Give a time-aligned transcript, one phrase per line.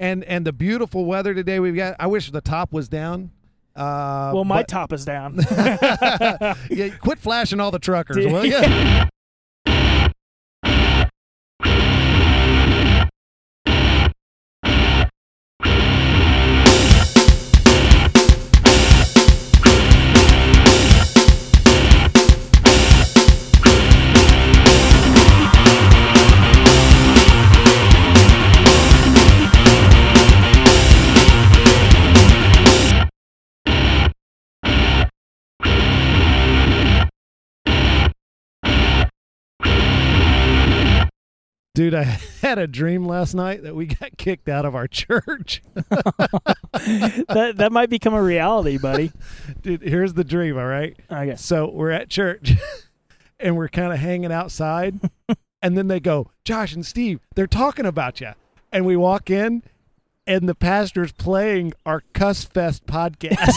[0.00, 1.94] and and the beautiful weather today we've got.
[2.00, 3.30] I wish the top was down.
[3.76, 5.38] Uh, well, my but- top is down.
[6.70, 8.58] yeah, quit flashing all the truckers, will you?
[41.80, 42.02] Dude, I
[42.42, 45.62] had a dream last night that we got kicked out of our church.
[45.72, 49.12] that that might become a reality, buddy.
[49.62, 50.94] Dude, here's the dream, all right?
[51.10, 51.36] Okay.
[51.36, 52.52] So we're at church
[53.40, 55.00] and we're kind of hanging outside.
[55.62, 58.32] and then they go, Josh and Steve, they're talking about you.
[58.70, 59.62] And we walk in
[60.26, 63.56] and the pastor's playing our Cuss Fest podcast.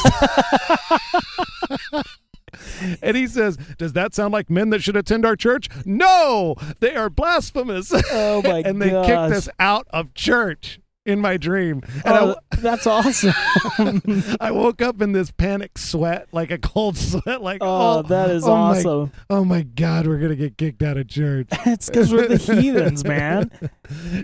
[3.02, 5.70] And he says, Does that sound like men that should attend our church?
[5.86, 7.92] No, they are blasphemous.
[8.12, 9.06] Oh my and they gosh.
[9.06, 11.82] kicked us out of church in my dream.
[12.06, 13.34] And Oh, that's awesome.
[13.36, 18.02] I, I woke up in this panic sweat, like a cold sweat, like, Oh, oh,
[18.04, 19.12] that is oh my awesome.
[19.30, 21.48] Oh my God, we're gonna get kicked out of church.
[21.66, 23.52] it's because we're the heathens, man.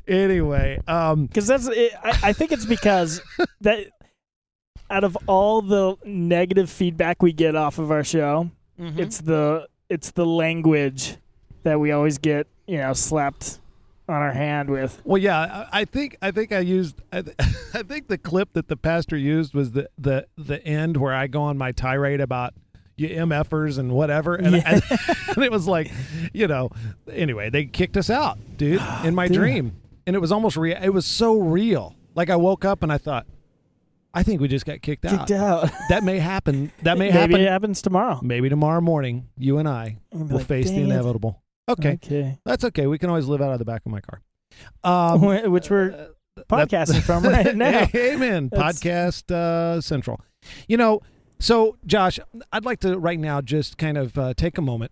[0.07, 3.21] anyway, um, Because that's it, I, I think it's because
[3.61, 3.87] that
[4.89, 8.99] out of all the negative feedback we get off of our show, Mm-hmm.
[8.99, 11.17] it's the it's the language
[11.63, 13.59] that we always get, you know, slapped
[14.07, 15.01] on our hand with.
[15.03, 17.35] well, yeah, I, I think I think I used I, th-
[17.73, 21.27] I think the clip that the pastor used was the the the end where I
[21.27, 22.53] go on my tirade about
[22.95, 24.63] you mfers and whatever, and, Yeah.
[24.65, 24.83] and,
[25.35, 25.91] and it was like,
[26.33, 26.69] you know,
[27.11, 29.35] anyway, they kicked us out, dude, in my Dude.
[29.37, 29.75] dream,
[30.07, 30.77] and it was almost real.
[30.81, 31.95] It was so real.
[32.15, 33.25] Like I woke up and I thought,
[34.13, 35.27] I think we just got kicked out.
[35.27, 35.69] Kicked out.
[35.89, 36.71] That may happen.
[36.83, 37.41] That may Maybe happen.
[37.41, 38.19] it happens tomorrow.
[38.23, 41.41] Maybe tomorrow morning, you and I will like, face the "Dang it." inevitable.
[41.67, 42.39] Okay, Okay.
[42.45, 42.87] that's okay.
[42.87, 44.21] We can always live out of the back of my car.
[44.83, 45.21] Um,
[45.51, 45.91] Which we're
[46.37, 47.87] uh, podcasting from right now.
[47.95, 48.49] Amen.
[48.51, 50.19] That's- Podcast uh, Central.
[50.67, 51.01] You know,
[51.39, 52.19] so Josh,
[52.51, 54.91] I'd like to right now just kind of uh, take a moment,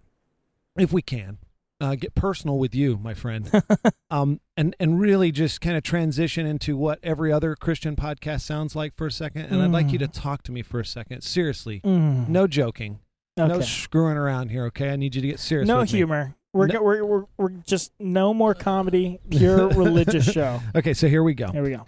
[0.77, 1.39] if we can,
[1.79, 3.49] uh, get personal with you, my friend,
[4.09, 8.75] um, and and really just kind of transition into what every other Christian podcast sounds
[8.75, 9.45] like for a second.
[9.45, 12.27] And I'd like you to talk to me for a second, seriously, Mm.
[12.29, 12.99] no joking,
[13.37, 14.65] no screwing around here.
[14.65, 15.67] Okay, I need you to get serious.
[15.67, 16.33] No humor.
[16.53, 20.59] We're, No- go- we're we're we're just no more comedy, pure religious show.
[20.75, 21.51] Okay, so here we go.
[21.51, 21.85] Here we go.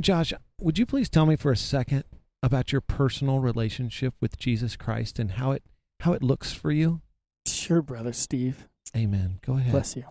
[0.00, 2.04] Josh, would you please tell me for a second
[2.42, 5.62] about your personal relationship with Jesus Christ and how it
[6.00, 7.00] how it looks for you?
[7.46, 8.67] Sure, brother Steve.
[8.96, 9.38] Amen.
[9.46, 9.72] Go ahead.
[9.72, 10.04] Bless you.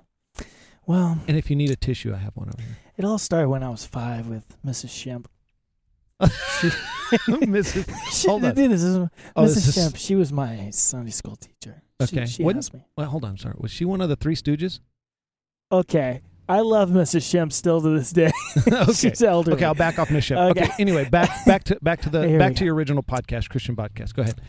[0.85, 2.77] Well, And if you need a tissue, I have one over here.
[2.97, 4.89] it all started when I was five with Mrs.
[4.89, 5.25] Shemp.
[7.27, 7.89] Mrs.
[8.11, 8.55] She, Hold on.
[8.55, 9.09] This is Oh,
[9.43, 9.55] Mrs.
[9.55, 9.97] this is- Shemp.
[9.97, 11.81] She was my Sunday school teacher.
[12.01, 12.25] Okay.
[12.25, 12.85] She, What- asked me.
[12.95, 13.37] Well, hold on.
[13.37, 13.55] Sorry.
[13.57, 14.79] Was she one of the Three Stooges?
[15.71, 16.21] Okay.
[16.49, 17.21] I love Mrs.
[17.23, 18.31] Shemp still to this day.
[18.67, 18.93] okay.
[18.93, 19.57] She's elderly.
[19.57, 20.37] Okay, I'll back off Miss Shep.
[20.37, 20.63] Okay.
[20.63, 20.71] Okay.
[20.79, 22.59] Anyway, back back to back to the Here back go.
[22.59, 24.13] to your original podcast, Christian podcast.
[24.13, 24.39] Go ahead.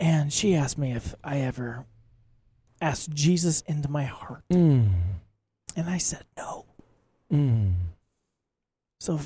[0.00, 1.86] And she asked me if I ever
[2.84, 4.44] asked Jesus into my heart.
[4.52, 4.90] Mm.
[5.76, 6.66] And I said no.
[7.32, 7.74] Mm.
[9.00, 9.20] So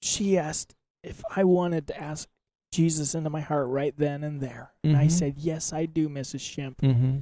[0.00, 0.74] she asked
[1.04, 2.28] if I wanted to ask
[2.72, 4.72] Jesus into my heart right then and there.
[4.82, 5.10] And I Mhm.
[5.12, 6.40] said, Yes, I do, Mrs.
[6.40, 6.76] Shemp.
[6.78, 7.18] Mm-hmm.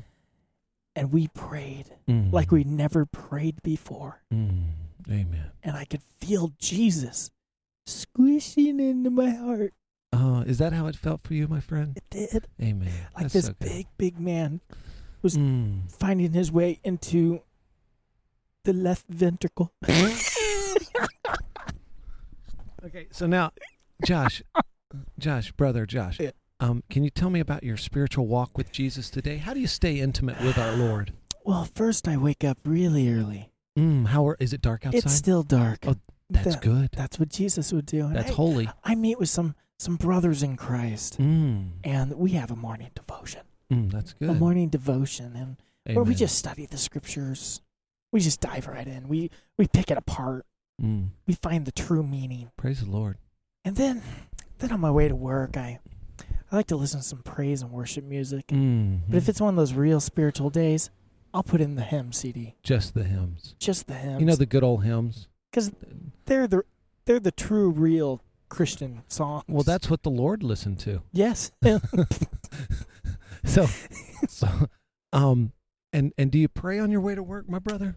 [0.97, 2.33] And we prayed Mm.
[2.33, 4.23] like we never prayed before.
[4.33, 4.71] Mm.
[5.09, 5.50] Amen.
[5.62, 7.31] And I could feel Jesus
[7.87, 9.75] squishing into my heart.
[10.12, 11.97] Uh, is that how it felt for you, my friend?
[11.97, 12.49] It did.
[12.62, 12.89] Amen.
[13.15, 14.61] Like That's this so big, big man
[15.25, 15.91] was Mm.
[15.91, 17.41] finding his way into
[18.62, 19.73] the left ventricle.
[22.85, 23.51] Okay, so now,
[24.05, 24.43] Josh,
[25.19, 26.33] Josh, brother Josh, Yeah.
[26.61, 29.39] um, can you tell me about your spiritual walk with Jesus today?
[29.39, 31.12] How do you stay intimate with our Lord?
[31.47, 33.51] well, first I wake up really early.
[33.79, 34.99] Mm, how are, is it dark outside?
[35.05, 35.79] It's still dark.
[35.87, 35.97] Oh,
[36.31, 36.89] That's That- good.
[36.93, 38.06] That's what Jesus would do.
[38.06, 38.69] And That's I, holy.
[38.82, 43.43] I meet with some some brothers in Christ, Mm, and we have a morning devotion.
[43.72, 44.31] Mm, that's good.
[44.31, 45.56] A morning devotion,
[45.87, 47.61] and where we just study the scriptures.
[48.12, 49.08] We just dive right in.
[49.08, 50.46] We we pick it apart.
[50.82, 53.16] Mm, We find the true meaning, praise the Lord.
[53.64, 54.02] and then
[54.58, 55.78] then on my way to work, I
[56.50, 58.49] I like to listen to some praise and worship music.
[58.49, 60.90] Mm, But if it's one of those real spiritual days,
[61.32, 64.20] I'll put in the hymn CD, just the hymns, just the hymns.
[64.20, 65.28] you know the good old hymns.
[65.50, 65.70] Because
[66.26, 66.62] they're the
[67.05, 69.44] they're the true, real Christian songs.
[69.49, 71.02] Well, that's what the Lord listened to.
[71.12, 71.50] yes.
[73.44, 73.67] So,
[74.29, 74.49] so,
[75.12, 75.52] um,
[75.93, 77.96] and and do you pray on your way to work, my brother?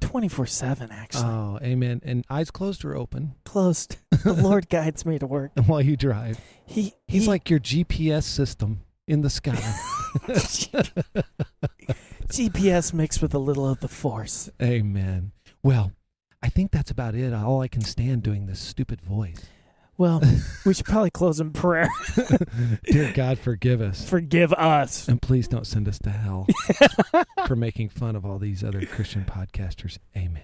[0.00, 0.90] twenty four seven.
[0.92, 2.00] Actually, Oh, amen.
[2.04, 3.96] And eyes closed or open closed.
[4.24, 5.52] the Lord guides me to work.
[5.66, 6.38] while you drive.
[6.66, 9.56] He He's he- like your GPS system in the sky.
[12.28, 14.50] GPS mixed with a little of the Force.
[14.62, 15.32] amen.
[15.62, 15.92] Well,
[16.42, 17.32] I think that's about it.
[17.32, 19.42] All I can stand doing this stupid voice.
[19.98, 20.22] Well,
[20.66, 21.88] we should probably close in prayer.
[22.84, 24.08] Dear God, forgive us.
[24.08, 25.08] Forgive us.
[25.08, 26.46] And please don't send us to hell
[27.46, 29.98] for making fun of all these other Christian podcasters.
[30.16, 30.42] Amen.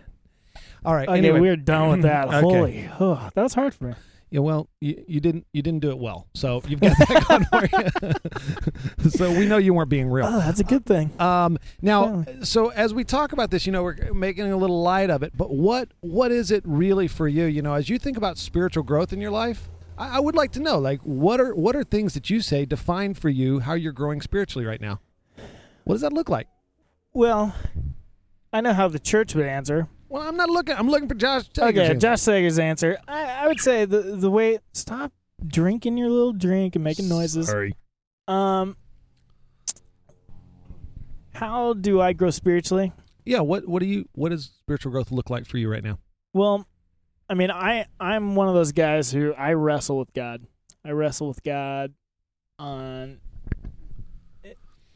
[0.85, 1.09] All right.
[1.09, 2.29] Okay, anyway, we're done with that.
[2.33, 2.41] Okay.
[2.41, 3.95] Holy, oh, that was hard for me.
[4.33, 7.45] Yeah, well, you, you didn't you didn't do it well, so you've got that going
[7.45, 9.11] for you.
[9.11, 10.25] so we know you weren't being real.
[10.25, 11.13] Oh, that's a good thing.
[11.21, 15.11] Um, now, so as we talk about this, you know, we're making a little light
[15.11, 17.45] of it, but what what is it really for you?
[17.45, 19.69] You know, as you think about spiritual growth in your life,
[19.99, 22.65] I, I would like to know, like, what are what are things that you say
[22.65, 24.99] define for you how you're growing spiritually right now?
[25.85, 26.49] What does that look like?
[27.13, 27.55] Well,
[28.51, 29.89] I know how the church would answer.
[30.13, 30.75] Well, I'm not looking.
[30.77, 31.49] I'm looking for Josh.
[31.49, 31.95] Tager's Okay, answer.
[31.99, 32.99] Josh Sager's answer.
[33.09, 35.13] I, I would say the the way stop
[35.45, 37.49] drinking your little drink and making noises.
[37.49, 37.75] Sorry.
[38.29, 38.77] Um,
[41.35, 42.93] how do I grow spiritually?
[43.25, 43.41] Yeah.
[43.41, 45.99] What what do you what does spiritual growth look like for you right now?
[46.33, 46.69] Well,
[47.29, 50.47] I mean, I I'm one of those guys who I wrestle with God.
[50.85, 51.95] I wrestle with God
[52.61, 53.19] on
[54.45, 54.53] eh,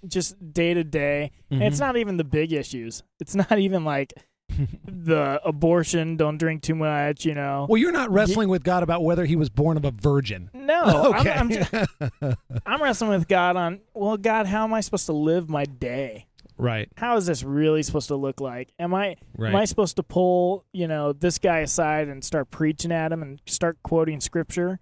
[0.06, 1.32] just day to day.
[1.50, 3.02] And it's not even the big issues.
[3.18, 4.12] It's not even like
[4.86, 7.66] the abortion, don't drink too much, you know.
[7.68, 10.50] Well, you're not wrestling with God about whether he was born of a virgin.
[10.54, 11.30] No, okay.
[11.34, 12.34] I'm, I'm, ju-
[12.66, 16.26] I'm wrestling with God on, well, God, how am I supposed to live my day?
[16.58, 16.88] right.
[16.96, 18.70] How is this really supposed to look like?
[18.78, 19.50] Am I Right.
[19.50, 23.20] am I supposed to pull, you know, this guy aside and start preaching at him
[23.20, 24.80] and start quoting scripture?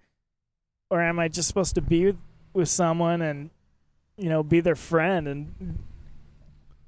[0.89, 2.17] Or am I just supposed to be with,
[2.53, 3.49] with someone and,
[4.17, 5.79] you know, be their friend and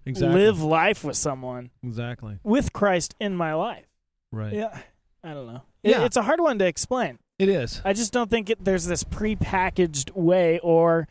[0.09, 0.41] exactly.
[0.41, 2.39] live life with someone Exactly.
[2.43, 3.85] with Christ in my life?
[4.31, 4.53] Right.
[4.53, 4.77] Yeah.
[5.23, 5.61] I don't know.
[5.83, 6.05] It- Yeah.
[6.05, 7.19] it's a hard one to explain.
[7.39, 7.81] It is.
[7.85, 11.07] I just don't think it, there's this prepackaged way, or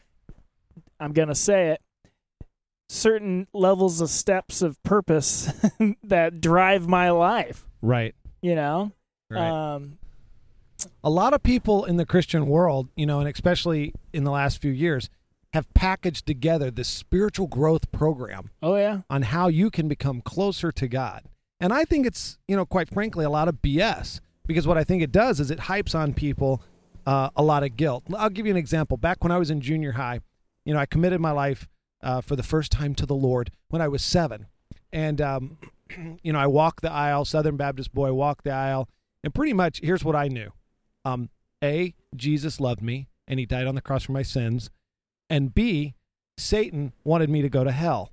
[0.98, 1.80] I'm going to say it,
[2.88, 5.52] certain levels of steps of purpose
[6.04, 8.14] that drive my life, Right.
[8.42, 8.92] you know?
[9.30, 9.48] Right.
[9.74, 9.98] Um,
[11.02, 14.60] a lot of people in the Christian world, you know, and especially in the last
[14.60, 15.08] few years,
[15.52, 19.00] have packaged together this spiritual growth program oh, yeah.
[19.08, 21.22] on how you can become closer to God.
[21.60, 24.84] And I think it's, you know, quite frankly, a lot of BS because what I
[24.84, 26.62] think it does is it hypes on people
[27.06, 28.04] uh, a lot of guilt.
[28.16, 28.96] I'll give you an example.
[28.96, 30.20] Back when I was in junior high,
[30.64, 31.68] you know, I committed my life
[32.02, 34.46] uh, for the first time to the Lord when I was seven.
[34.92, 35.58] And, um,
[36.22, 38.88] you know, I walked the aisle, Southern Baptist boy, walked the aisle.
[39.24, 40.52] And pretty much here's what I knew
[41.04, 41.30] um,
[41.62, 44.70] A, Jesus loved me and he died on the cross for my sins.
[45.28, 45.94] And B,
[46.38, 48.12] Satan wanted me to go to hell.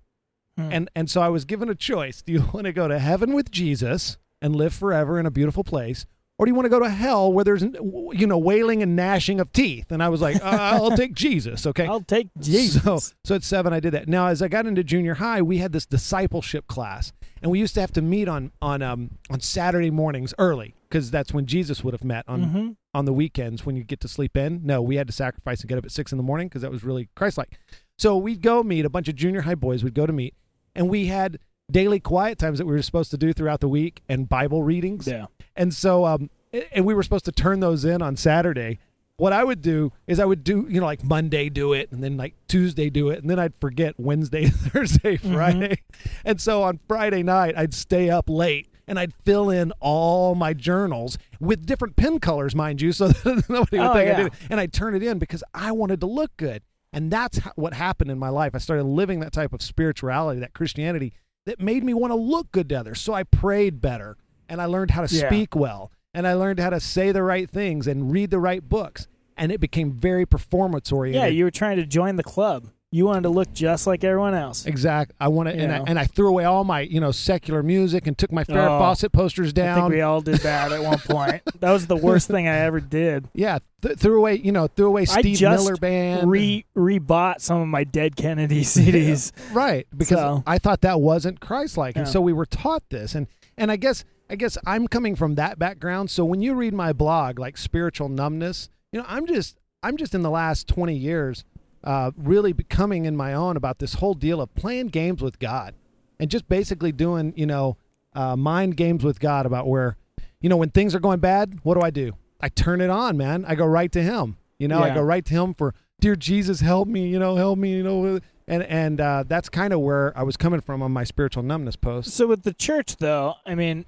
[0.57, 0.69] Hmm.
[0.71, 2.21] And and so I was given a choice.
[2.21, 5.63] Do you want to go to heaven with Jesus and live forever in a beautiful
[5.63, 6.05] place?
[6.39, 9.39] Or do you want to go to hell where there's you know wailing and gnashing
[9.39, 9.91] of teeth?
[9.91, 11.65] And I was like, uh, I'll take Jesus.
[11.67, 11.85] Okay.
[11.85, 12.83] I'll take Jesus.
[12.83, 14.07] So, so at seven, I did that.
[14.07, 17.75] Now, as I got into junior high, we had this discipleship class, and we used
[17.75, 21.83] to have to meet on on um on Saturday mornings early because that's when Jesus
[21.83, 24.61] would have met on hmm on the weekends when you get to sleep in.
[24.63, 26.71] No, we had to sacrifice and get up at six in the morning because that
[26.71, 27.59] was really Christ-like.
[27.97, 29.83] So we'd go meet a bunch of junior high boys.
[29.83, 30.35] we'd go to meet,
[30.75, 31.39] and we had
[31.71, 35.07] daily quiet times that we were supposed to do throughout the week and Bible readings.
[35.07, 35.27] Yeah.
[35.55, 36.29] And so, um,
[36.71, 38.79] and we were supposed to turn those in on Saturday.
[39.17, 42.03] What I would do is I would do, you know, like Monday do it, and
[42.03, 45.81] then like Tuesday do it, and then I'd forget Wednesday, Thursday, Friday.
[46.25, 50.53] And so on Friday night, I'd stay up late and I'd fill in all my
[50.53, 54.27] journals with different pen colors, mind you, so that nobody would Oh, think I did
[54.27, 54.33] it.
[54.49, 56.63] And I'd turn it in because I wanted to look good.
[56.91, 58.51] And that's what happened in my life.
[58.53, 61.13] I started living that type of spirituality, that Christianity
[61.45, 63.01] that made me want to look good to others.
[63.01, 65.27] So I prayed better and I learned how to Yeah.
[65.27, 68.67] speak well and I learned how to say the right things and read the right
[68.67, 69.07] books.
[69.35, 71.21] And it became very performance oriented.
[71.23, 72.67] Yeah, you were trying to join the club.
[72.93, 74.67] You wanted to look just like everyone else.
[74.67, 75.15] Exactly.
[75.19, 78.05] I want to, and I, and I threw away all my, you know, secular music
[78.05, 79.91] and took my Farrah Oh, Fawcett posters I think down.
[79.91, 81.41] we all did that at one point.
[81.59, 83.29] That was the worst thing I ever did.
[83.33, 86.29] yeah, th- threw away, you know, threw away Steve Miller band.
[86.29, 89.31] Re rebought some of my Dead Kennedy CDs.
[89.53, 92.11] right, because So- I thought that wasn't Christ-like, and Yeah.
[92.11, 93.25] so we were taught this, and
[93.57, 96.11] and I guess I guess I'm coming from that background.
[96.11, 100.13] So when you read my blog, like spiritual numbness, you know, I'm just I'm just
[100.15, 101.43] in the last 20 years,
[101.83, 105.75] uh, really becoming in my own about this whole deal of playing games with God,
[106.19, 107.77] and just basically doing, you know,
[108.13, 109.97] uh, mind games with God about where,
[110.39, 112.13] you know, when things are going bad, what do I do?
[112.39, 113.45] I turn it on, man.
[113.45, 114.37] I go right to Him.
[114.59, 117.07] You know, I go right to Him for, dear Jesus, help me.
[117.07, 117.73] You know, help me.
[117.73, 121.03] You know, and and uh, that's kind of where I was coming from on my
[121.03, 122.11] spiritual numbness post.
[122.11, 123.85] So with the church, though, I mean,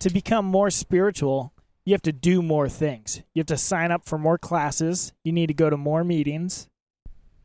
[0.00, 1.52] to become more spiritual,
[1.84, 3.22] you have to do more things.
[3.34, 5.12] You have to sign up for more classes.
[5.24, 6.68] You need to go to more meetings.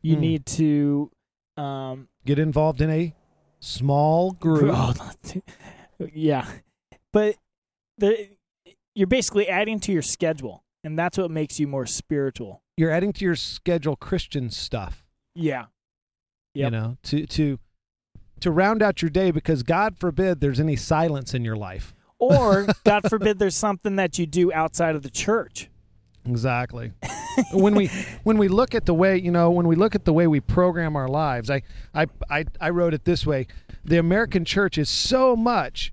[0.04, 0.20] You Hmm.
[0.20, 1.10] need to,
[1.56, 3.14] um, Get involved in a
[3.60, 4.72] small group.
[4.76, 4.94] Oh,
[6.12, 6.46] yeah,
[7.12, 7.36] but
[7.98, 8.28] the
[8.94, 12.62] you're basically adding to your schedule, and that's what makes you more spiritual.
[12.76, 15.04] You're adding to your schedule Christian stuff.
[15.34, 15.66] Yeah,
[16.54, 17.58] You know, to to
[18.40, 21.94] to round out your day because God forbid there's any silence in your life.
[22.18, 25.70] or God forbid, there's something that you do outside of the church.
[26.26, 26.92] Exactly.
[27.52, 27.88] when we
[28.22, 30.40] when we look at the way you know when we look at the way we
[30.40, 31.62] program our lives, I
[31.94, 33.46] I I, I wrote it this way:
[33.84, 35.92] the American church is so much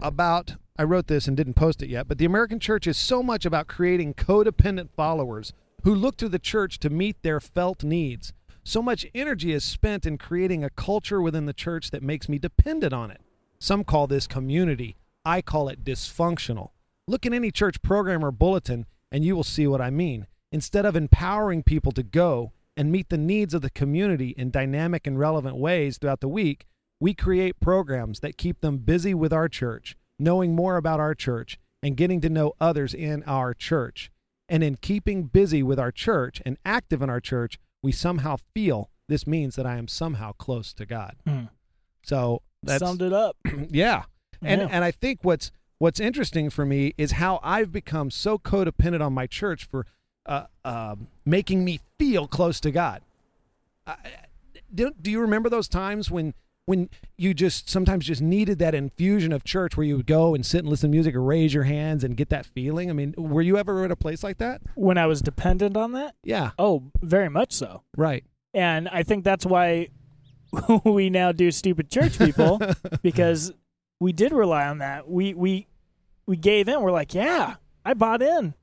[0.00, 0.54] about.
[0.78, 3.46] I wrote this and didn't post it yet, but the American church is so much
[3.46, 5.54] about creating codependent followers
[5.84, 8.34] who look to the church to meet their felt needs.
[8.62, 12.38] So much energy is spent in creating a culture within the church that makes me
[12.38, 13.22] dependent on it.
[13.58, 14.96] Some call this community.
[15.24, 16.70] I call it dysfunctional.
[17.06, 20.26] Look in any church program or bulletin, and you will see what I mean.
[20.52, 25.06] Instead of empowering people to go and meet the needs of the community in dynamic
[25.06, 26.66] and relevant ways throughout the week,
[27.00, 31.58] we create programs that keep them busy with our church, knowing more about our church,
[31.82, 34.10] and getting to know others in our church.
[34.48, 38.90] And in keeping busy with our church and active in our church, we somehow feel
[39.08, 41.16] this means that I am somehow close to God.
[41.26, 41.44] Hmm.
[42.02, 43.36] So that's Summed it up.
[43.70, 44.04] yeah.
[44.42, 44.68] And Yeah.
[44.70, 49.12] and I think what's what's interesting for me is how I've become so codependent on
[49.12, 49.86] my church for
[50.26, 53.02] uh, um making me feel close to God.
[53.86, 53.96] I,
[54.74, 59.30] do, do you remember those times when when you just sometimes just needed that infusion
[59.32, 61.62] of church where you would go and sit and listen to music or raise your
[61.62, 62.90] hands and get that feeling?
[62.90, 64.62] I mean, were you ever at a place like that?
[64.74, 67.82] When I was dependent on that, Yeah, oh, very much so.
[67.96, 68.24] right.
[68.52, 69.88] And I think that's why
[70.84, 72.60] we now do stupid church people
[73.02, 73.52] because
[74.00, 75.08] we did rely on that.
[75.08, 75.66] We we
[76.26, 76.80] we gave in.
[76.80, 78.54] We're like, yeah, I bought in.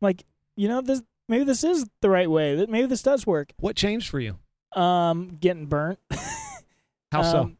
[0.00, 0.24] Like,
[0.56, 2.56] you know, this maybe this is the right way.
[2.56, 3.52] That maybe this does work.
[3.58, 4.38] What changed for you?
[4.80, 5.98] Um, getting burnt.
[7.12, 7.38] How so?
[7.42, 7.56] Um,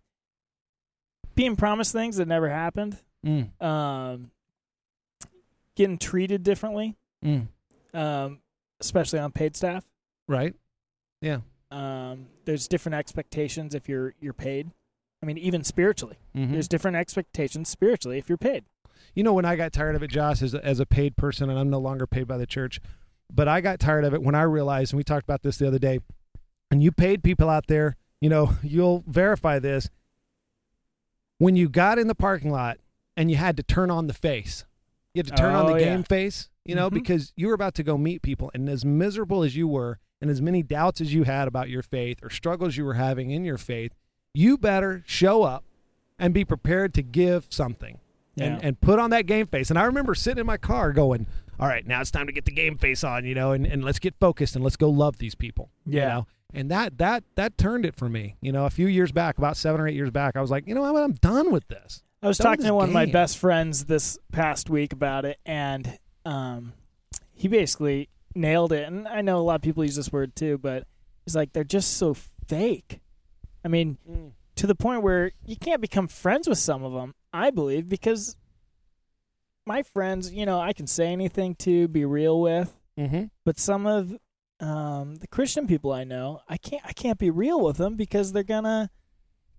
[1.35, 2.97] Being promised things that never happened.
[3.25, 4.31] Mm, Um,
[5.77, 6.97] getting treated differently.
[7.25, 7.47] mm,
[7.95, 8.41] Um,
[8.81, 9.85] especially on paid staff.
[10.29, 10.55] right.
[11.21, 11.39] Yeah.
[11.71, 14.71] Um, there's different expectations if you're you're paid.
[15.23, 16.53] I mean, even spiritually, Mhm.
[16.53, 18.65] there's different expectations spiritually if you're paid.
[19.15, 21.49] You know, when I got tired of it, Josh, as a, as a paid person,
[21.49, 22.81] and I'm no longer paid by the church,
[23.33, 25.67] but I got tired of it when I realized, and we talked about this the
[25.69, 26.01] other day,
[26.71, 29.89] and you paid people out there, you know, you'll verify this.
[31.39, 32.79] When you got in the parking lot
[33.17, 34.65] and you had to turn on the face,
[35.15, 35.91] you had to turn on Oh, the yeah.
[35.95, 36.95] game face, you know, Mhm.
[36.95, 40.31] because you were about to go meet people, and as miserable as you were, and
[40.31, 43.45] as many doubts as you had about your faith or struggles you were having in
[43.45, 43.93] your faith,
[44.35, 45.65] you better show up
[46.19, 47.99] and be prepared to give something
[48.39, 48.67] and, Yeah.
[48.69, 49.71] and put on that game face.
[49.71, 51.27] And I remember sitting in my car going,
[51.61, 53.85] all right, now it's time to get the game face on, you know, and, and
[53.85, 55.71] let's get focused and let's go love these people.
[55.87, 56.09] you Yeah.
[56.09, 56.27] know?
[56.55, 58.37] And that that that turned it for me.
[58.43, 60.67] You know, a few years back, about seven or eight years back, I was like,
[60.67, 62.03] you know what, I'm done with this.
[62.23, 65.39] I was Done talking to one of my best friends this past week about it,
[65.47, 66.75] and um,
[67.35, 68.87] he basically nailed it.
[68.87, 70.87] And I know a lot of people use this word too, but
[71.25, 72.15] he's like, they're just so
[72.47, 73.01] fake.
[73.65, 73.97] I mean,
[74.57, 78.37] to the point where you can't become friends with some of them, I believe, because
[79.67, 83.25] my friends, you know, I can say anything to, be real with, Mm-hmm.
[83.47, 84.13] but some of
[84.61, 88.33] um, the Christian people I know, I can't, I can't be real with them because
[88.33, 88.91] they're gonna,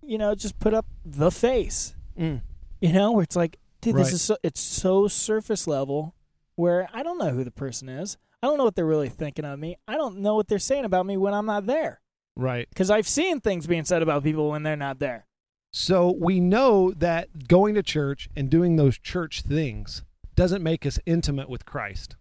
[0.00, 2.42] you know, just put up the face Mm.
[2.80, 4.04] you know where it's like dude Right.
[4.04, 6.14] this is so it's so surface level
[6.54, 9.44] where i don't know who the person is i don't know what they're really thinking
[9.44, 12.00] of me i don't know what they're saying about me when i'm not there
[12.36, 12.68] Right.
[12.68, 15.26] because i've seen things being said about people when they're not there
[15.72, 20.02] So we know that going to church and doing those church things
[20.36, 22.16] doesn't make us intimate with Christ.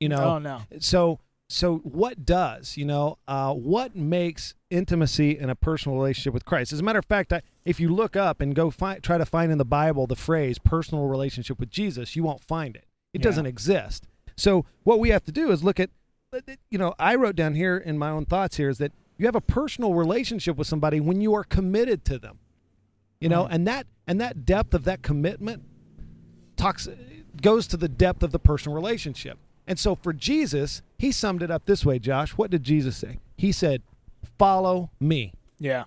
[0.00, 5.48] You know, oh no so so what does you know uh, what makes intimacy in
[5.50, 8.40] a personal relationship with christ as a matter of fact I, if you look up
[8.42, 12.14] and go find try to find in the bible the phrase personal relationship with jesus
[12.14, 13.24] you won't find it it Yeah.
[13.24, 14.04] doesn't exist
[14.36, 15.88] so what we have to do is look at
[16.70, 19.34] you know i wrote down here in my own thoughts here is that you have
[19.36, 22.38] a personal relationship with somebody when you are committed to them
[23.20, 23.48] you know Mhm.
[23.50, 25.62] and that and that depth of that commitment
[26.56, 26.88] talks
[27.42, 29.38] goes to the depth of the personal relationship.
[29.66, 32.30] And so for Jesus, he summed it up this way, Josh.
[32.32, 33.18] What did Jesus say?
[33.36, 33.82] He said,
[34.38, 35.34] "Follow me.
[35.58, 35.84] yeah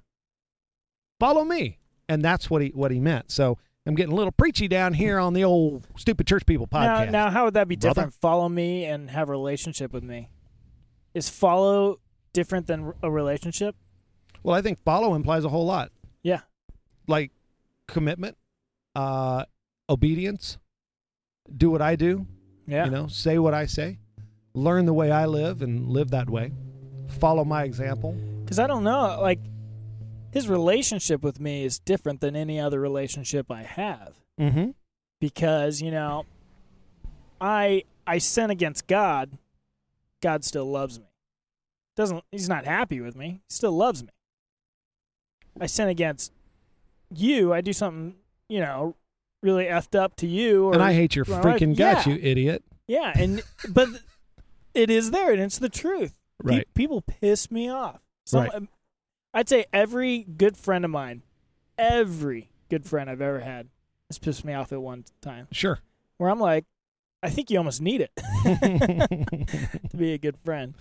[1.19, 3.31] Follow me." And that's what he what he meant.
[3.31, 6.99] So I'm getting a little preachy down here on the old stupid church people now,
[6.99, 7.11] podcast.
[7.11, 7.93] now how would that be Brother?
[8.01, 10.29] different follow me and have a relationship with me
[11.13, 11.99] is follow
[12.33, 13.75] different than a relationship
[14.43, 15.91] Well, I think follow implies a whole lot.
[16.23, 16.41] Yeah.
[17.07, 17.31] Like
[17.87, 18.37] commitment,
[18.95, 19.45] uh,
[19.89, 20.57] obedience,
[21.55, 22.25] do what I do,
[22.67, 22.85] Yeah.
[22.85, 23.99] you know, say what I say,
[24.53, 26.53] learn the way I live and live that way,
[27.19, 28.13] follow my example.
[28.43, 29.39] Because I don't know, like
[30.31, 34.15] his relationship with me is different than any other relationship I have.
[34.39, 34.71] Mm-hmm.
[35.19, 36.25] Because you know,
[37.39, 39.37] I I sin against God,
[40.21, 41.05] God still loves me.
[41.95, 43.41] Doesn't he's not happy with me?
[43.47, 44.09] He still loves me.
[45.59, 46.31] I sin against
[47.13, 47.53] you.
[47.53, 48.15] I do something
[48.49, 48.95] you know
[49.43, 52.13] really effed up to you, or And I hate your freaking guts, yeah.
[52.13, 52.63] you idiot.
[52.87, 53.89] yeah, and but
[54.73, 56.13] it is there, and it's the truth.
[56.45, 56.73] Pe- Right.
[56.73, 57.99] people piss me off.
[58.25, 58.53] Some, Right.
[58.55, 58.69] Um,
[59.33, 61.21] I'd say every good friend of mine,
[61.77, 63.67] every good friend I've ever had,
[64.09, 65.47] has pissed me off at one time.
[65.51, 65.79] Sure.
[66.17, 66.65] Where I'm like,
[67.23, 68.11] I think you almost need it
[69.91, 70.73] to be a good friend.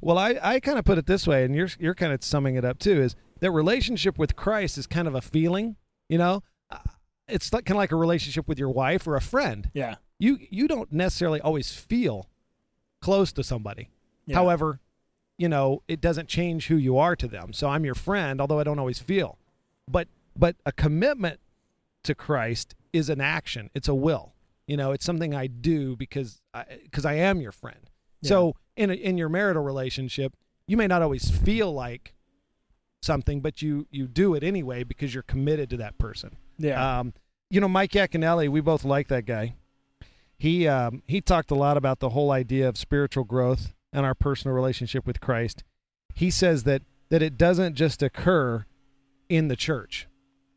[0.00, 2.56] Well, I, I kind of put it this way, and you're you're kind of summing
[2.56, 3.00] it up too.
[3.02, 5.76] Is that relationship with Christ is kind of a feeling,
[6.08, 6.42] you know?
[6.70, 6.78] Uh,
[7.28, 9.70] It's like, kind of like a relationship with your wife or a friend.
[9.74, 9.96] Yeah.
[10.18, 12.28] You you don't necessarily always feel
[13.00, 13.88] close to somebody.
[14.26, 14.36] yeah.
[14.36, 14.80] However,
[15.38, 17.52] you know it doesn't change who you are to them.
[17.52, 19.38] So I'm your friend, although I don't always feel.
[19.88, 21.40] But but a commitment
[22.04, 23.70] to Christ is an action.
[23.74, 24.34] It's a will.
[24.66, 27.89] You know, it's something I do because I, because I am your friend.
[28.22, 30.34] So in a, in your marital relationship,
[30.66, 32.14] you may not always feel like
[33.02, 36.36] something, but you you do it anyway because you're committed to that person.
[36.58, 37.00] yeah.
[37.00, 37.14] Um,
[37.52, 39.54] you know, Mike Yaconelli, we both like that guy.
[40.38, 44.14] He um, he talked a lot about the whole idea of spiritual growth and our
[44.14, 45.64] personal relationship with Christ.
[46.14, 48.64] He says that that it doesn't just occur
[49.28, 50.06] in the church.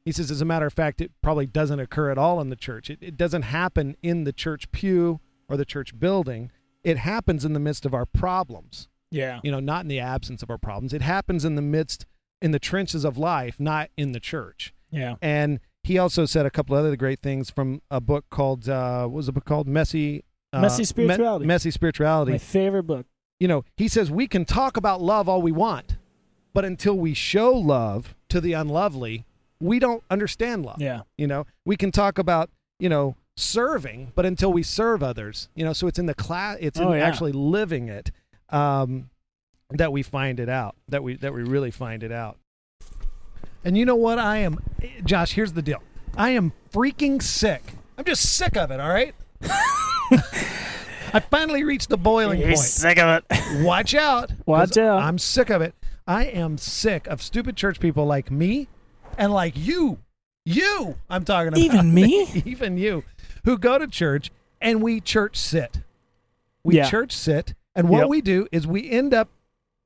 [0.05, 2.55] He says, as a matter of fact, it probably doesn't occur at all in the
[2.55, 2.89] church.
[2.89, 6.51] It, it doesn't happen in the church pew or the church building.
[6.84, 9.40] It happens in the midst of our problems yeah.
[9.44, 10.92] you know, not in the absence of our problems.
[10.92, 12.06] It happens in the midst,
[12.42, 14.74] in the trenches of life, not in the church.
[14.90, 15.16] Yeah.
[15.22, 19.16] And he also said a couple other great things from a book called, uh, what
[19.16, 19.68] was the book called?
[19.68, 20.24] Messy.
[20.52, 21.46] Uh, Messy Me- Spirituality.
[21.46, 22.32] Messy Spirituality.
[22.34, 23.06] My favorite book.
[23.40, 25.98] you know, he says we can talk about love all we want,
[26.54, 29.26] but until we show love to the unlovely,
[29.60, 30.78] we don't understand love.
[30.80, 31.02] Yeah.
[31.17, 35.63] You know, we can talk about, you know, serving, but until we serve others, you
[35.65, 37.04] know, so it's in the class, it's in Oh, yeah.
[37.06, 38.12] actually living it,
[38.50, 39.10] um,
[39.72, 42.38] that we find it out, that we, that we really find it out.
[43.65, 44.19] And you know what?
[44.19, 44.60] I am,
[45.04, 45.82] Josh, here's the deal.
[46.15, 47.63] I am freaking sick.
[47.98, 48.80] I'm just sick of it.
[48.80, 49.15] All right.
[51.15, 52.60] I finally reached the boiling You're point.
[52.60, 53.63] sick of it.
[53.63, 54.32] Watch out.
[54.46, 55.02] Watch out.
[55.02, 55.76] I'm sick of it.
[56.08, 58.67] I am sick of stupid church people like me
[59.17, 60.00] and like you.
[60.45, 61.60] You, I'm talking about.
[61.60, 62.27] Even me?
[62.45, 63.03] Even you,
[63.45, 65.82] who go to church and we church sit.
[66.63, 66.89] We Yeah.
[66.89, 67.53] church sit.
[67.75, 68.10] And what Yep.
[68.10, 69.29] we do is we end up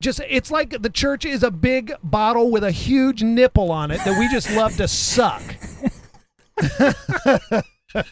[0.01, 3.99] just, it's like the church is a big bottle with a huge nipple on it
[4.03, 5.41] that we just love to suck.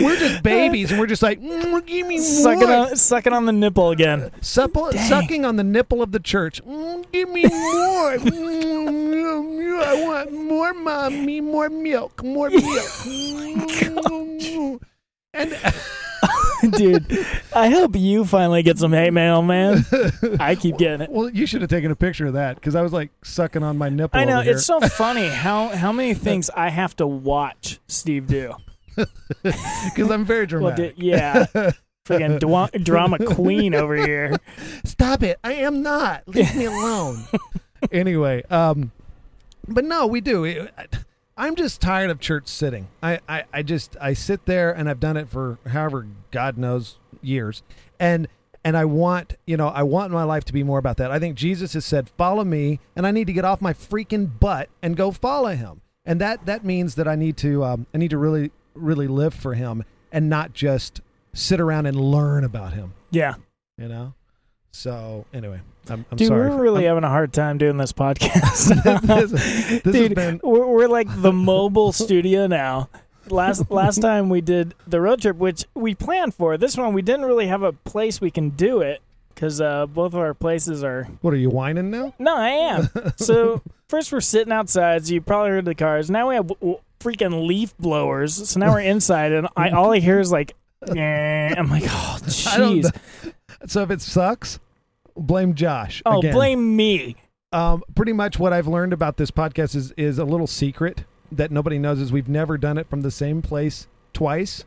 [0.00, 2.88] we're just babies and we're just like, "Mm, give me sucking more.
[2.88, 4.30] on, sucking on the nipple again.
[4.40, 6.64] Supple, sucking on the nipple of the church.
[6.64, 8.16] Mm, give me more.
[8.16, 11.40] Mm, I want more, mommy.
[11.42, 12.24] More milk.
[12.24, 12.64] More milk.
[12.64, 14.80] Mm.
[15.34, 15.56] and
[16.76, 19.84] Dude, I hope you finally get some hate mail, man.
[20.38, 21.10] I keep getting it.
[21.10, 23.76] well, you should have taken a picture of that because I was like sucking on
[23.78, 24.18] my nipple.
[24.18, 28.54] I know it's so funny how how many things I have to watch Steve do.
[29.42, 30.94] because I'm very Well, dramatic.
[30.96, 31.46] yeah,
[32.06, 34.36] freaking dwa- drama queen over here.
[34.84, 35.38] Stop it.
[35.44, 36.26] I am not.
[36.26, 37.24] Leave me alone.
[37.92, 38.92] anyway, um,
[39.68, 40.44] but no, we do.
[40.44, 40.72] It-
[41.36, 42.88] I'm just tired of church sitting.
[43.02, 46.98] I, I, I just I sit there and I've done it for however God knows
[47.22, 47.62] years,
[47.98, 48.28] and
[48.62, 51.10] and I want you know I want my life to be more about that.
[51.10, 54.28] I think Jesus has said, "Follow me," and I need to get off my freaking
[54.38, 57.98] butt and go follow Him, and that that means that I need to um, I
[57.98, 61.00] need to really really live for Him and not just
[61.32, 63.34] sit around and learn about Him Yeah,
[63.78, 64.14] you know
[64.72, 67.76] so anyway i'm, I'm dude, sorry we're for- really I'm- having a hard time doing
[67.76, 68.68] this podcast.
[69.02, 72.88] this, this has dude, been we're, we're like the mobile studio now.
[73.28, 76.56] Last last time we did the road trip, which we planned for.
[76.56, 79.00] This one we didn't really have a place we can do it
[79.34, 82.88] because uh, both of our places are what are you whining now No, I am.
[83.16, 85.06] So first we're sitting outside.
[85.06, 86.10] So you probably heard the cars.
[86.10, 86.50] Now we have
[87.00, 88.48] freaking leaf blowers.
[88.48, 90.54] So now we're inside, and I all I hear is like,
[90.96, 92.90] "Eh." I'm like, oh jeez.
[93.66, 94.58] so if it sucks
[95.16, 96.32] blame josh Oh, again.
[96.32, 97.16] blame me.
[97.52, 101.50] um pretty much what i've learned about this podcast is is a little secret that
[101.50, 104.64] nobody knows is we've never done it from the same place twice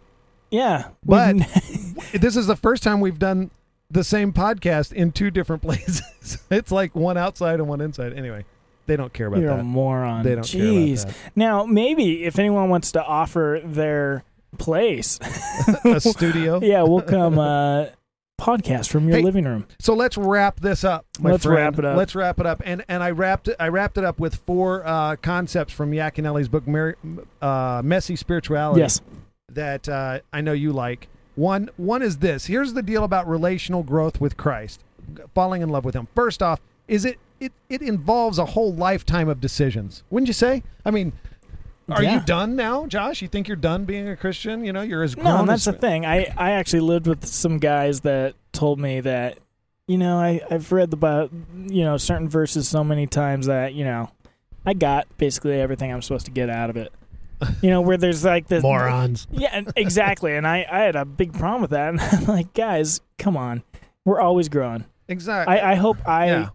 [0.51, 1.37] Yeah, But-
[2.13, 3.49] this is the first time we've done
[3.89, 8.45] the same podcast in two different places it's like one outside and one inside anyway
[8.85, 9.63] They don't care about You're a that.
[9.63, 10.23] moron.
[10.23, 11.03] They don't Jeez.
[11.03, 14.23] care about Now, maybe if anyone wants to offer their
[14.57, 15.81] place, that.
[15.95, 16.59] A studio.
[16.63, 17.85] yeah, we'll come uh,
[18.39, 19.65] podcast from your Hey, living room.
[19.79, 21.05] So let's wrap this up.
[21.19, 21.57] My Let's friend.
[21.57, 21.97] wrap it up.
[21.97, 22.61] Let's wrap it up.
[22.65, 23.55] And and I wrapped it.
[23.59, 26.97] I wrapped it up with four uh, concepts from Yaconelli's book, Mer-
[27.41, 29.01] uh, "Messy Spirituality." Yes.
[29.51, 31.07] That uh, I know you like.
[31.35, 32.45] One one is this.
[32.47, 34.83] Here's the deal about relational growth with Christ,
[35.33, 36.07] falling in love with Him.
[36.15, 40.03] First off, is it it it involves a whole lifetime of decisions.
[40.09, 40.63] Wouldn't you say?
[40.85, 41.13] I mean.
[41.89, 43.21] Are you done now, Josh?
[43.21, 44.63] You think you're done being a Christian?
[44.63, 46.05] You know, you're as grown No, that's as the thing.
[46.05, 49.37] I, I actually lived with some guys that told me that,
[49.85, 51.27] you know, I, I've read the Bi-
[51.67, 54.09] you know, certain verses so many times that, you know,
[54.65, 56.93] I got basically everything I'm supposed to get out of it.
[57.61, 59.27] You know, where there's like the morons.
[59.29, 60.37] Yeah, exactly.
[60.37, 61.89] and I, I had a big problem with that.
[61.89, 63.61] And I'm like, guys, come on.
[64.05, 64.85] We're always growing.
[65.09, 65.53] Exactly.
[65.53, 66.49] I, I hope I yeah.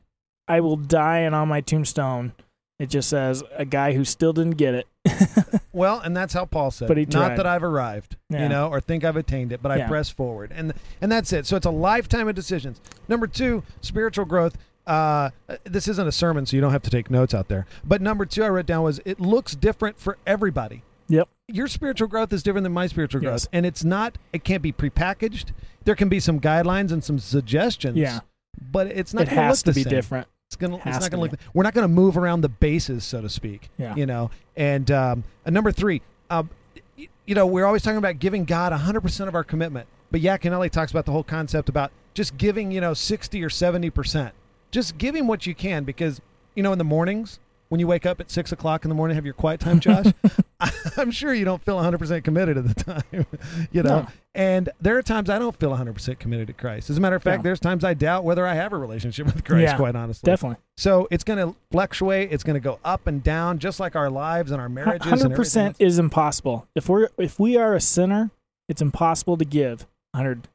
[0.48, 2.32] I will die and on my tombstone
[2.78, 4.86] it just says a guy who still didn't get it.
[5.72, 6.88] Well, and that's how Paul said.
[6.88, 7.12] But he it.
[7.12, 9.86] Not that I've arrived, you know, or think I've attained it, but I Yeah.
[9.88, 11.46] press forward, and and that's it.
[11.46, 12.80] So it's a lifetime of decisions.
[13.06, 14.56] Number two, spiritual growth.
[14.88, 15.30] Uh,
[15.64, 17.64] this isn't a sermon, so you don't have to take notes out there.
[17.84, 20.82] But number two, I wrote down was it looks different for everybody.
[21.08, 21.28] Yep.
[21.46, 23.48] Your spiritual growth is different than my spiritual growth, Yes.
[23.52, 24.18] and it's not.
[24.32, 25.50] It can't be prepackaged.
[25.84, 27.96] There can be some guidelines and some suggestions.
[27.98, 28.20] Yeah.
[28.60, 29.22] But it's not.
[29.24, 29.90] It has to be same.
[29.90, 30.26] different.
[30.48, 30.76] It's gonna.
[30.76, 31.30] It's not gonna be.
[31.32, 31.40] look.
[31.52, 33.68] We're not gonna move around the bases, so to speak.
[33.76, 33.94] Yeah.
[33.94, 34.30] You know.
[34.56, 36.48] And um, and number three, um,
[36.96, 40.22] y- you know, we're always talking about giving God 100 percent of our commitment, but
[40.22, 44.32] Yaconelli talks about the whole concept about just giving, you know, 60 or 70 percent.
[44.70, 46.18] Just give him what you can, because
[46.54, 49.14] you know, in the mornings when you wake up at six o'clock in the morning,
[49.16, 50.06] have your quiet time, Josh.
[50.96, 53.02] I'm sure you don't feel 100 percent committed at the time.
[53.72, 54.00] you know.
[54.00, 54.08] No.
[54.34, 56.90] And there are times I don't feel 100% committed to Christ.
[56.90, 59.44] As a matter of fact, there's times I doubt whether I have a relationship with
[59.44, 60.30] Christ, Yeah, quite honestly.
[60.30, 60.58] Definitely.
[60.76, 62.30] So it's going to fluctuate.
[62.32, 65.08] It's going to go up and down, just like our lives and our marriages.
[65.08, 65.92] Hundred everything percent else.
[65.94, 66.68] is impossible.
[66.76, 68.30] If we're if we are a sinner,
[68.68, 70.46] it's impossible to give hundred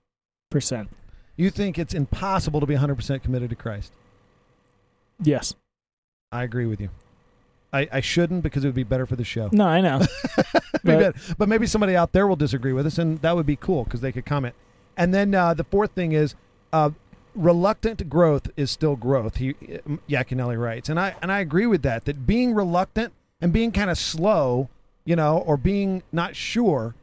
[0.49, 0.89] percent.
[1.35, 3.91] You think it's impossible to be 100% committed to Christ?
[5.21, 5.55] Yes.
[6.31, 6.89] I agree with you.
[7.73, 9.49] I, I shouldn't because it would be better for the show.
[9.51, 9.99] No, I know.
[10.37, 10.45] Be
[10.83, 11.13] But- better.
[11.37, 14.01] but maybe somebody out there will disagree with us, and that would be cool because
[14.01, 14.53] they could comment.
[14.97, 16.35] And then uh, the fourth thing is
[16.71, 16.91] uh,
[17.35, 19.37] reluctant growth is still growth.
[19.37, 19.53] He
[20.09, 22.05] Yaconelli writes, and I and I agree with that.
[22.05, 24.69] That being reluctant and being kind of slow,
[25.05, 26.95] you know, or being not sure,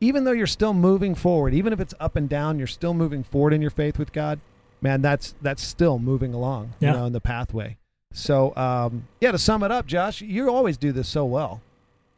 [0.00, 3.22] even though you're still moving forward, even if it's up and down, you're still moving
[3.24, 4.40] forward in your faith with God.
[4.82, 6.92] Man, that's that's still moving along, Yeah.
[6.92, 7.76] you know, in the pathway.
[8.12, 11.60] So, um, yeah, to sum it up, Josh, you always do this so well.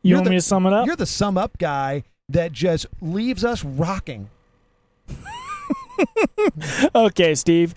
[0.02, 0.86] You You're want the- me to sum it up?
[0.86, 4.28] You're the sum up guy that just leaves us rocking.
[6.94, 7.74] Okay, Steve.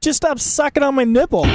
[0.00, 1.46] Just stop sucking on my nipple.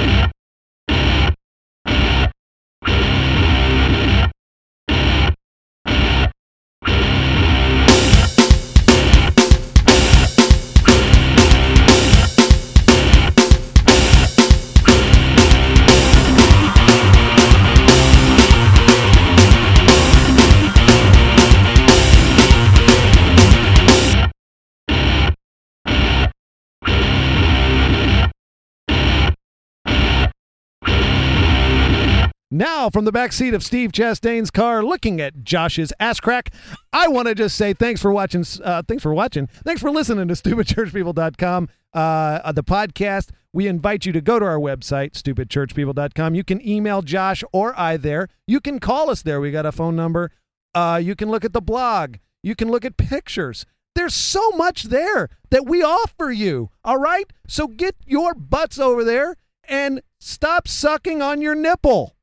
[32.53, 36.53] Now, from the back seat of Steve Chastain's car, looking at Josh's ass crack,
[36.93, 38.45] I want to just say thanks for watching.
[38.63, 39.47] Uh, thanks for watching.
[39.47, 43.31] Thanks for listening to stupidchurchpeople.com, uh, the podcast.
[43.53, 46.35] We invite you to go to our website, stupidchurchpeople.com.
[46.35, 48.27] You can email Josh or I there.
[48.45, 49.41] You can call us there.
[49.41, 50.29] We got a phone number.
[50.75, 52.17] Uh, you can look at the blog.
[52.43, 53.65] You can look at pictures.
[53.95, 56.69] There's so much there that we offer you.
[56.85, 57.33] All right?
[57.47, 62.15] So get your butts over there and stop sucking on your nipple.